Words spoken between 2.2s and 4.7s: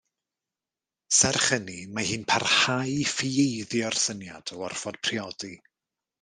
parhau i ffieiddio'r syniad o